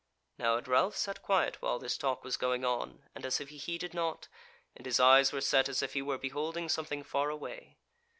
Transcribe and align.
Now 0.39 0.55
had 0.55 0.67
Ralph 0.67 0.97
sat 0.97 1.21
quiet 1.21 1.61
while 1.61 1.77
this 1.77 1.95
talk 1.95 2.23
was 2.23 2.35
going 2.35 2.65
on, 2.65 3.03
and 3.13 3.23
as 3.23 3.39
if 3.39 3.49
he 3.49 3.57
heeded 3.57 3.93
not, 3.93 4.29
and 4.75 4.87
his 4.87 4.99
eyes 4.99 5.31
were 5.31 5.41
set 5.41 5.69
as 5.69 5.83
if 5.83 5.93
he 5.93 6.01
were 6.01 6.17
beholding 6.17 6.69
something 6.69 7.03
far 7.03 7.29
away. 7.29 7.77